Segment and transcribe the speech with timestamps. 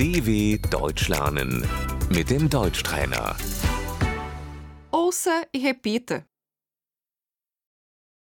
[0.00, 1.60] DW Deutsch lernen
[2.08, 3.36] mit dem Deutschtrainer.
[4.90, 6.26] Ouça e repita.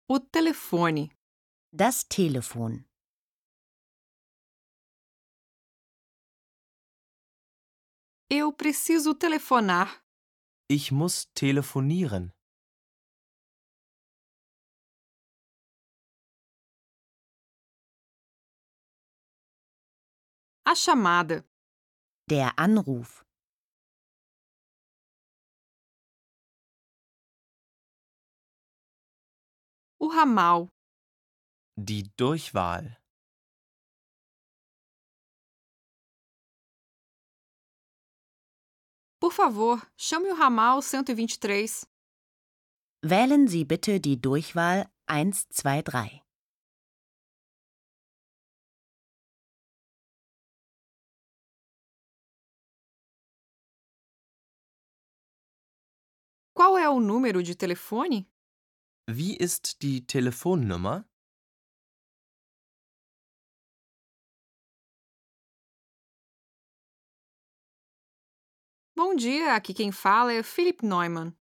[0.06, 1.08] O telefone,
[1.72, 2.85] Das Telefon.
[8.31, 10.04] eu preciso telefonar.
[10.69, 12.31] Ich muss telefonieren.
[20.66, 21.45] A chamada,
[22.30, 23.23] Der Anruf.
[29.98, 30.68] o ramal,
[31.77, 32.98] Die Durchwahl.
[39.20, 41.87] por favor, chame o ramal 123.
[43.02, 46.23] Wählen Sie bitte die Durchwahl 123.
[56.65, 58.26] Qual é o número de telefone?
[59.07, 61.04] Wie ist die Telefonnummer?
[68.97, 71.37] Bom dia, aqui quem fala é Philipp Neumann.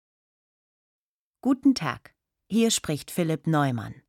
[1.43, 2.15] Guten Tag.
[2.49, 4.05] Hier spricht Philipp Neumann.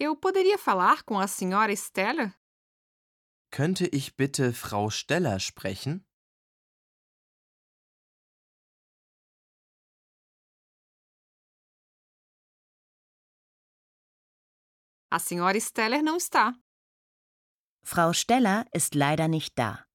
[0.00, 2.34] Eu poderia falar com a senhora Stella?
[3.56, 6.04] Könnte ich bitte Frau Steller sprechen?
[15.10, 16.52] A senhora Steller não está.
[17.82, 19.86] Frau Steller ist leider nicht da.